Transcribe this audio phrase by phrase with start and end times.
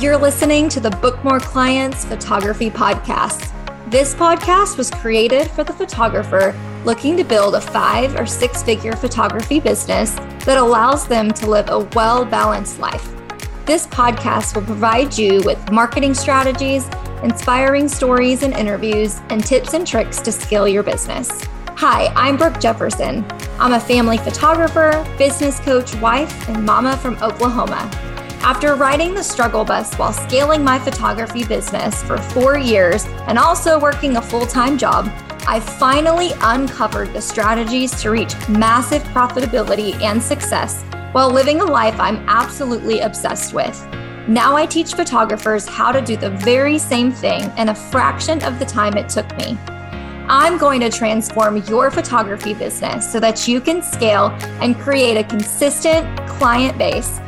[0.00, 3.50] You're listening to the Book More Clients Photography Podcast.
[3.90, 8.92] This podcast was created for the photographer looking to build a five or six figure
[8.92, 10.14] photography business
[10.44, 13.12] that allows them to live a well balanced life.
[13.66, 16.88] This podcast will provide you with marketing strategies,
[17.24, 21.28] inspiring stories and interviews, and tips and tricks to scale your business.
[21.70, 23.26] Hi, I'm Brooke Jefferson.
[23.58, 27.90] I'm a family photographer, business coach, wife, and mama from Oklahoma.
[28.42, 33.78] After riding the struggle bus while scaling my photography business for four years and also
[33.78, 35.10] working a full time job,
[35.46, 41.98] I finally uncovered the strategies to reach massive profitability and success while living a life
[41.98, 43.86] I'm absolutely obsessed with.
[44.28, 48.58] Now I teach photographers how to do the very same thing in a fraction of
[48.58, 49.58] the time it took me.
[50.30, 54.26] I'm going to transform your photography business so that you can scale
[54.60, 57.20] and create a consistent client base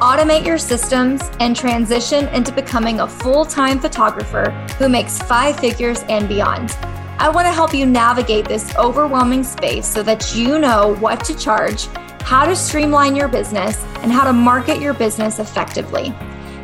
[0.00, 6.02] automate your systems, and transition into becoming a full time photographer who makes five figures
[6.08, 6.76] and beyond.
[7.18, 11.38] I want to help you navigate this overwhelming space so that you know what to
[11.38, 11.86] charge,
[12.20, 16.14] how to streamline your business, and how to market your business effectively.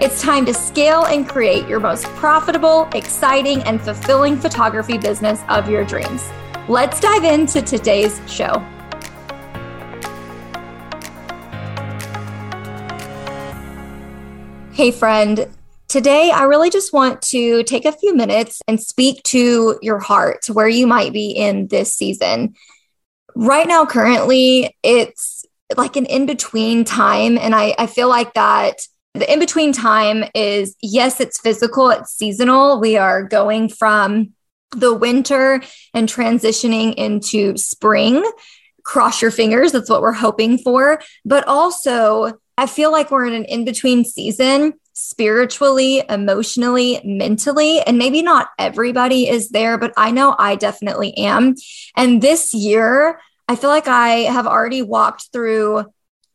[0.00, 5.68] It's time to scale and create your most profitable, exciting, and fulfilling photography business of
[5.68, 6.28] your dreams.
[6.68, 8.64] Let's dive into today's show.
[14.80, 15.46] Hey, friend.
[15.88, 20.46] Today, I really just want to take a few minutes and speak to your heart,
[20.50, 22.54] where you might be in this season.
[23.34, 25.44] Right now, currently, it's
[25.76, 27.36] like an in between time.
[27.36, 28.80] And I, I feel like that
[29.12, 32.80] the in between time is yes, it's physical, it's seasonal.
[32.80, 34.30] We are going from
[34.74, 38.24] the winter and transitioning into spring.
[38.82, 41.02] Cross your fingers, that's what we're hoping for.
[41.26, 47.80] But also, I feel like we're in an in between season spiritually, emotionally, mentally.
[47.80, 51.54] And maybe not everybody is there, but I know I definitely am.
[51.96, 53.18] And this year,
[53.48, 55.86] I feel like I have already walked through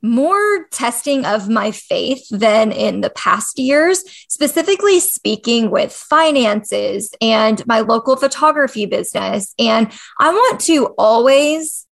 [0.01, 7.63] more testing of my faith than in the past years, specifically speaking with finances and
[7.67, 9.53] my local photography business.
[9.59, 11.85] And I want to always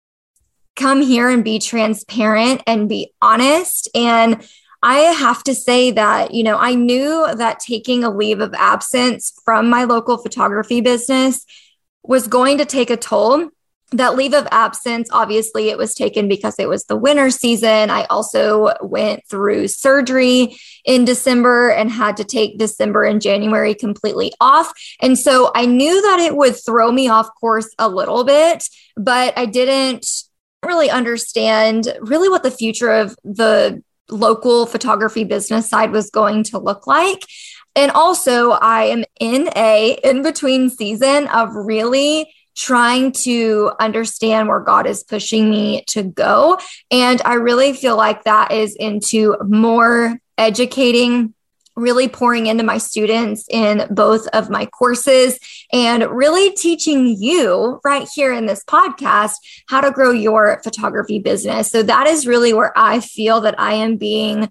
[0.76, 3.88] come here and be transparent and be honest.
[3.94, 4.46] And
[4.82, 9.32] I have to say that, you know, I knew that taking a leave of absence
[9.44, 11.44] from my local photography business
[12.02, 13.50] was going to take a toll.
[13.92, 17.90] That leave of absence, obviously, it was taken because it was the winter season.
[17.90, 20.56] I also went through surgery
[20.86, 24.72] in December and had to take December and January completely off.
[25.00, 28.64] And so I knew that it would throw me off course a little bit,
[28.96, 30.06] but I didn't
[30.64, 36.58] really understand really what the future of the local photography business side was going to
[36.58, 37.22] look like.
[37.74, 44.60] And also, I am in a in between season of really trying to understand where
[44.60, 46.58] God is pushing me to go.
[46.90, 51.34] And I really feel like that is into more educating
[51.76, 55.38] really pouring into my students in both of my courses
[55.72, 59.32] and really teaching you right here in this podcast
[59.68, 61.70] how to grow your photography business.
[61.70, 64.50] So that is really where I feel that I am being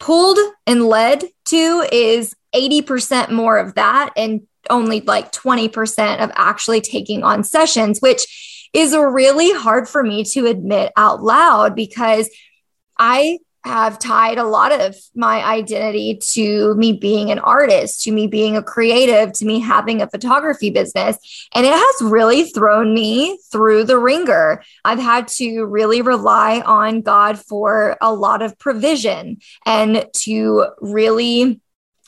[0.00, 6.80] pulled and led to is 80% more of that and only like 20% of actually
[6.80, 12.28] taking on sessions, which is really hard for me to admit out loud because
[12.98, 18.26] I have tied a lot of my identity to me being an artist, to me
[18.26, 21.16] being a creative, to me having a photography business.
[21.54, 24.62] And it has really thrown me through the ringer.
[24.84, 31.60] I've had to really rely on God for a lot of provision and to really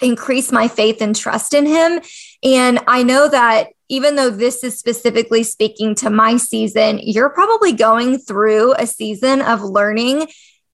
[0.02, 2.00] increase my faith and trust in Him.
[2.42, 7.72] And I know that even though this is specifically speaking to my season, you're probably
[7.72, 10.26] going through a season of learning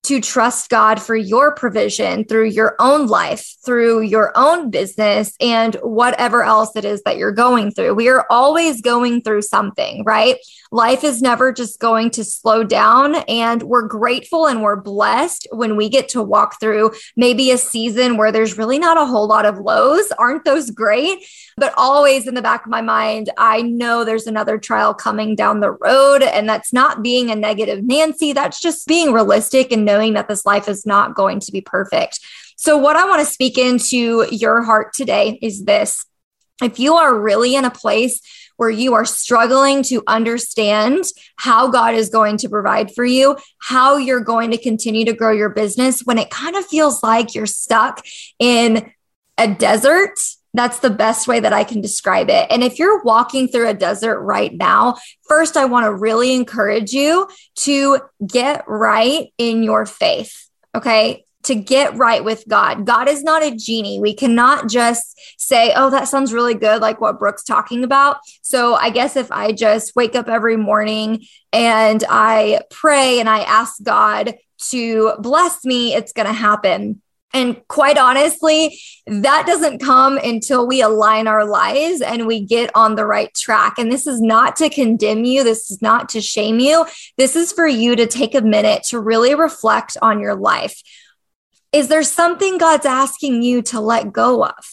[0.04, 5.76] to trust God for your provision through your own life, through your own business, and
[5.76, 7.94] whatever else it is that you're going through.
[7.94, 10.36] We are always going through something, right?
[10.72, 13.16] Life is never just going to slow down.
[13.28, 18.16] And we're grateful and we're blessed when we get to walk through maybe a season
[18.16, 20.10] where there's really not a whole lot of lows.
[20.18, 21.24] Aren't those great?
[21.58, 25.60] But always in the back of my mind, I know there's another trial coming down
[25.60, 26.22] the road.
[26.22, 30.46] And that's not being a negative Nancy, that's just being realistic and knowing that this
[30.46, 32.18] life is not going to be perfect.
[32.56, 36.06] So, what I want to speak into your heart today is this.
[36.62, 38.20] If you are really in a place
[38.56, 41.04] where you are struggling to understand
[41.36, 45.32] how God is going to provide for you, how you're going to continue to grow
[45.32, 48.04] your business when it kind of feels like you're stuck
[48.38, 48.92] in
[49.36, 50.14] a desert.
[50.54, 52.46] That's the best way that I can describe it.
[52.50, 54.96] And if you're walking through a desert right now,
[55.26, 57.28] first, I want to really encourage you
[57.60, 60.48] to get right in your faith.
[60.74, 62.86] Okay to get right with God.
[62.86, 64.00] God is not a genie.
[64.00, 68.18] We cannot just say, oh, that sounds really good, like what Brooke's talking about.
[68.42, 73.40] So I guess if I just wake up every morning and I pray and I
[73.40, 74.34] ask God
[74.70, 77.01] to bless me, it's going to happen.
[77.34, 82.94] And quite honestly, that doesn't come until we align our lives and we get on
[82.94, 83.78] the right track.
[83.78, 85.42] And this is not to condemn you.
[85.42, 86.84] This is not to shame you.
[87.16, 90.82] This is for you to take a minute to really reflect on your life.
[91.72, 94.64] Is there something God's asking you to let go of?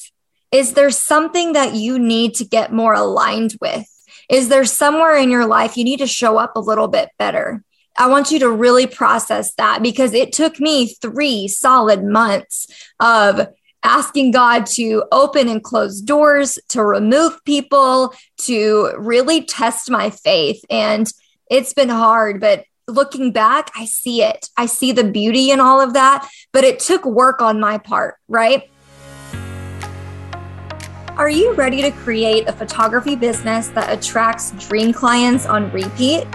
[0.51, 3.85] Is there something that you need to get more aligned with?
[4.29, 7.63] Is there somewhere in your life you need to show up a little bit better?
[7.99, 12.67] I want you to really process that because it took me three solid months
[13.01, 13.49] of
[13.83, 18.13] asking God to open and close doors, to remove people,
[18.43, 20.63] to really test my faith.
[20.69, 21.11] And
[21.51, 24.47] it's been hard, but looking back, I see it.
[24.55, 28.15] I see the beauty in all of that, but it took work on my part,
[28.29, 28.71] right?
[31.17, 36.25] Are you ready to create a photography business that attracts dream clients on repeat?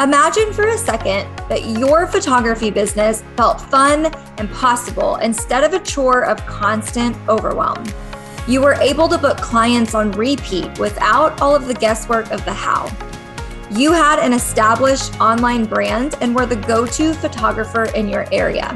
[0.00, 4.06] Imagine for a second that your photography business felt fun
[4.38, 7.84] and possible instead of a chore of constant overwhelm.
[8.48, 12.52] You were able to book clients on repeat without all of the guesswork of the
[12.52, 12.90] how.
[13.70, 18.74] You had an established online brand and were the go to photographer in your area.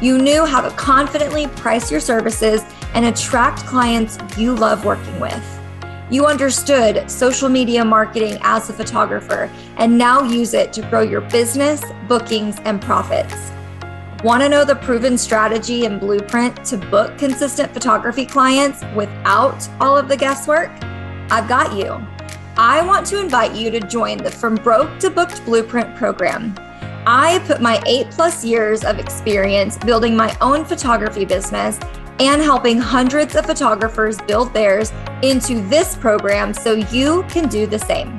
[0.00, 2.62] You knew how to confidently price your services
[2.94, 5.57] and attract clients you love working with.
[6.10, 11.20] You understood social media marketing as a photographer and now use it to grow your
[11.20, 13.34] business, bookings, and profits.
[14.24, 19.98] Want to know the proven strategy and blueprint to book consistent photography clients without all
[19.98, 20.70] of the guesswork?
[21.30, 22.00] I've got you.
[22.56, 26.54] I want to invite you to join the From Broke to Booked Blueprint program.
[27.06, 31.78] I put my eight plus years of experience building my own photography business
[32.18, 34.90] and helping hundreds of photographers build theirs
[35.22, 38.16] into this program so you can do the same.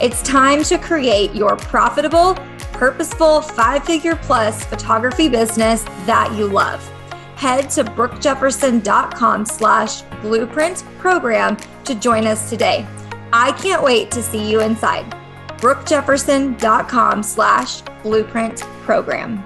[0.00, 2.34] It's time to create your profitable,
[2.72, 6.86] purposeful five figure plus photography business that you love.
[7.34, 12.86] Head to brookejefferson.com slash blueprint program to join us today.
[13.32, 15.10] I can't wait to see you inside.
[15.58, 19.44] brookejefferson.com slash blueprint program.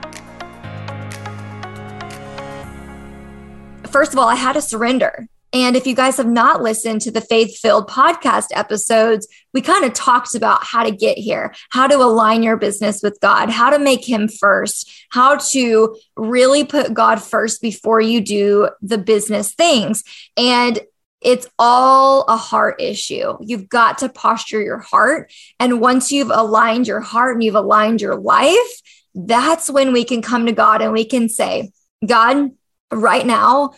[3.90, 5.26] First of all, I had to surrender.
[5.52, 9.84] And if you guys have not listened to the faith filled podcast episodes, we kind
[9.84, 13.70] of talked about how to get here, how to align your business with God, how
[13.70, 19.54] to make Him first, how to really put God first before you do the business
[19.54, 20.04] things.
[20.36, 20.80] And
[21.20, 23.36] it's all a heart issue.
[23.40, 25.32] You've got to posture your heart.
[25.60, 28.80] And once you've aligned your heart and you've aligned your life,
[29.14, 31.70] that's when we can come to God and we can say,
[32.04, 32.50] God,
[32.90, 33.72] right now,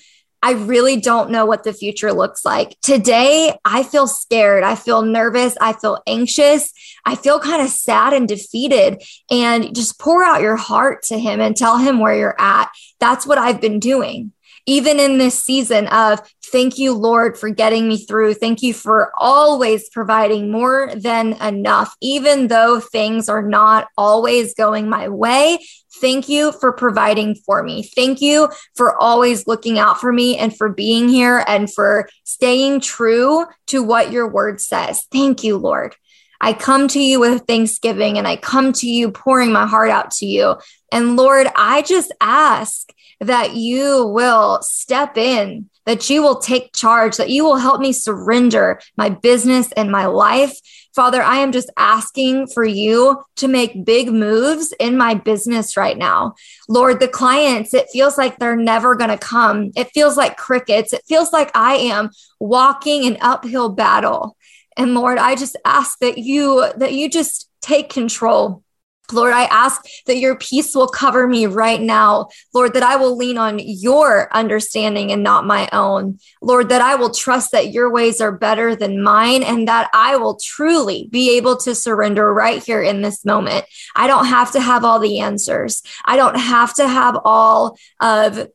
[0.44, 2.78] I really don't know what the future looks like.
[2.82, 4.62] Today, I feel scared.
[4.62, 5.56] I feel nervous.
[5.58, 6.70] I feel anxious.
[7.06, 9.02] I feel kind of sad and defeated.
[9.30, 12.68] And just pour out your heart to Him and tell Him where you're at.
[13.00, 14.32] That's what I've been doing
[14.66, 18.34] even in this season of thank you, Lord, for getting me through.
[18.34, 24.88] Thank you for always providing more than enough, even though things are not always going
[24.88, 25.58] my way.
[26.00, 27.82] Thank you for providing for me.
[27.82, 32.80] Thank you for always looking out for me and for being here and for staying
[32.80, 35.06] true to what your word says.
[35.12, 35.94] Thank you, Lord.
[36.40, 40.10] I come to you with thanksgiving and I come to you pouring my heart out
[40.12, 40.56] to you.
[40.92, 42.92] And Lord, I just ask
[43.26, 47.92] that you will step in, that you will take charge, that you will help me
[47.92, 50.58] surrender my business and my life.
[50.94, 55.98] Father, I am just asking for you to make big moves in my business right
[55.98, 56.34] now.
[56.68, 59.72] Lord, the clients, it feels like they're never going to come.
[59.76, 60.92] It feels like crickets.
[60.92, 64.36] It feels like I am walking an uphill battle.
[64.76, 68.63] And Lord, I just ask that you that you just take control
[69.12, 72.28] Lord, I ask that your peace will cover me right now.
[72.54, 76.18] Lord, that I will lean on your understanding and not my own.
[76.40, 80.16] Lord, that I will trust that your ways are better than mine and that I
[80.16, 83.66] will truly be able to surrender right here in this moment.
[83.94, 85.82] I don't have to have all the answers.
[86.04, 88.48] I don't have to have all of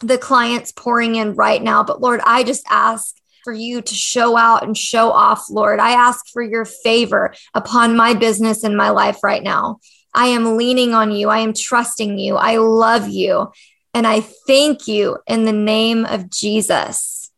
[0.00, 1.82] the clients pouring in right now.
[1.82, 5.78] But Lord, I just ask for you to show out and show off, Lord.
[5.78, 9.78] I ask for your favor upon my business and my life right now.
[10.16, 11.28] I am leaning on you.
[11.28, 12.36] I am trusting you.
[12.36, 13.52] I love you.
[13.92, 17.30] And I thank you in the name of Jesus.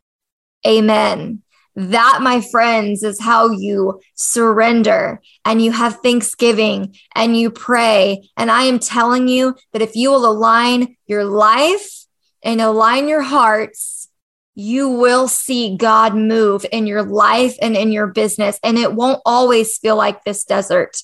[0.66, 1.42] Amen.
[1.75, 8.28] That, my friends, is how you surrender and you have thanksgiving and you pray.
[8.37, 12.06] And I am telling you that if you will align your life
[12.42, 14.08] and align your hearts,
[14.54, 18.58] you will see God move in your life and in your business.
[18.64, 20.97] And it won't always feel like this desert.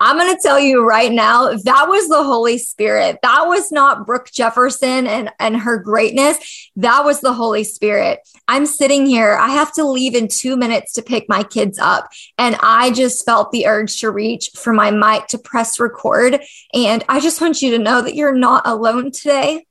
[0.00, 3.18] I'm going to tell you right now, that was the Holy Spirit.
[3.22, 6.70] That was not Brooke Jefferson and, and her greatness.
[6.76, 8.18] That was the Holy Spirit.
[8.48, 9.34] I'm sitting here.
[9.34, 12.08] I have to leave in two minutes to pick my kids up.
[12.38, 16.40] And I just felt the urge to reach for my mic to press record.
[16.72, 19.66] And I just want you to know that you're not alone today.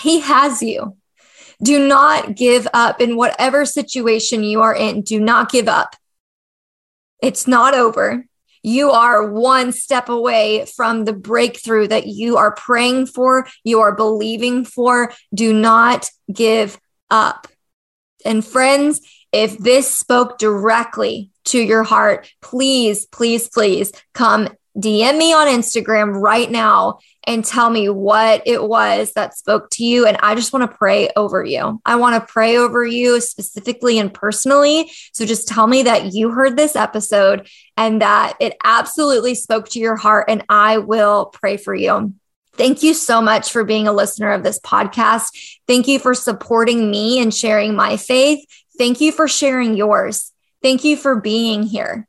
[0.00, 0.96] He has you.
[1.62, 5.02] Do not give up in whatever situation you are in.
[5.02, 5.96] Do not give up.
[7.22, 8.26] It's not over
[8.62, 13.94] you are one step away from the breakthrough that you are praying for, you are
[13.94, 15.12] believing for.
[15.34, 16.78] Do not give
[17.10, 17.48] up.
[18.24, 19.00] And friends,
[19.32, 26.20] if this spoke directly to your heart, please, please, please come DM me on Instagram
[26.20, 30.06] right now and tell me what it was that spoke to you.
[30.06, 31.80] And I just want to pray over you.
[31.84, 34.90] I want to pray over you specifically and personally.
[35.12, 39.78] So just tell me that you heard this episode and that it absolutely spoke to
[39.78, 42.14] your heart, and I will pray for you.
[42.54, 45.58] Thank you so much for being a listener of this podcast.
[45.66, 48.46] Thank you for supporting me and sharing my faith.
[48.78, 50.32] Thank you for sharing yours.
[50.62, 52.08] Thank you for being here.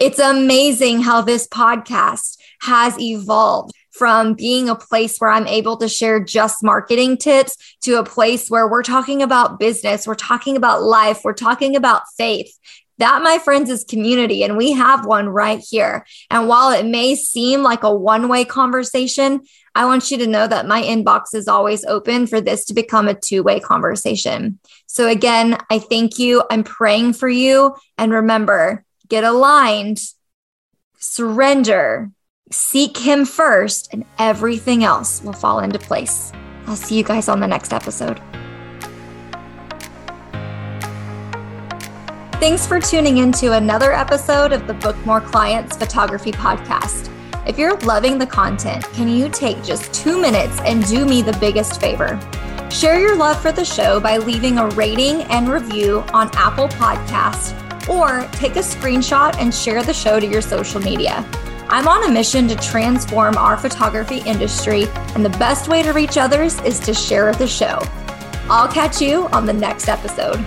[0.00, 5.90] It's amazing how this podcast has evolved from being a place where I'm able to
[5.90, 10.82] share just marketing tips to a place where we're talking about business, we're talking about
[10.82, 12.50] life, we're talking about faith.
[12.96, 16.06] That, my friends, is community, and we have one right here.
[16.30, 19.42] And while it may seem like a one way conversation,
[19.74, 23.06] I want you to know that my inbox is always open for this to become
[23.06, 24.60] a two way conversation.
[24.86, 26.42] So, again, I thank you.
[26.50, 27.74] I'm praying for you.
[27.98, 30.00] And remember, get aligned,
[30.98, 32.10] surrender,
[32.50, 36.32] seek Him first, and everything else will fall into place.
[36.66, 38.20] I'll see you guys on the next episode.
[42.34, 47.10] Thanks for tuning in to another episode of the Book More Clients Photography Podcast.
[47.46, 51.36] If you're loving the content, can you take just two minutes and do me the
[51.38, 52.18] biggest favor?
[52.70, 57.59] Share your love for the show by leaving a rating and review on Apple Podcasts
[57.90, 61.28] or take a screenshot and share the show to your social media.
[61.68, 66.16] I'm on a mission to transform our photography industry, and the best way to reach
[66.16, 67.78] others is to share the show.
[68.48, 70.38] I'll catch you on the next episode.